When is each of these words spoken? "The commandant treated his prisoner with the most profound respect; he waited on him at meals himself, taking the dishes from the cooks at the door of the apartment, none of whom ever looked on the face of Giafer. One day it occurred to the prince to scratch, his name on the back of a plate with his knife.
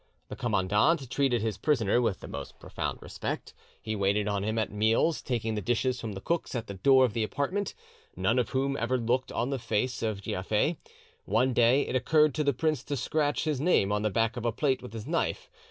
"The 0.29 0.35
commandant 0.35 1.07
treated 1.11 1.43
his 1.43 1.59
prisoner 1.59 2.01
with 2.01 2.21
the 2.21 2.27
most 2.27 2.57
profound 2.59 2.99
respect; 3.03 3.53
he 3.79 3.95
waited 3.95 4.27
on 4.27 4.43
him 4.43 4.57
at 4.57 4.71
meals 4.71 5.17
himself, 5.17 5.27
taking 5.27 5.53
the 5.53 5.61
dishes 5.61 6.01
from 6.01 6.13
the 6.13 6.19
cooks 6.21 6.55
at 6.55 6.65
the 6.65 6.73
door 6.73 7.05
of 7.05 7.13
the 7.13 7.21
apartment, 7.21 7.75
none 8.15 8.39
of 8.39 8.49
whom 8.49 8.75
ever 8.75 8.97
looked 8.97 9.31
on 9.31 9.51
the 9.51 9.59
face 9.59 10.01
of 10.01 10.23
Giafer. 10.23 10.77
One 11.25 11.53
day 11.53 11.83
it 11.85 11.95
occurred 11.95 12.33
to 12.33 12.43
the 12.43 12.51
prince 12.51 12.83
to 12.85 12.97
scratch, 12.97 13.43
his 13.43 13.61
name 13.61 13.91
on 13.91 14.01
the 14.01 14.09
back 14.09 14.35
of 14.37 14.43
a 14.43 14.51
plate 14.51 14.81
with 14.81 14.93
his 14.93 15.05
knife. 15.05 15.51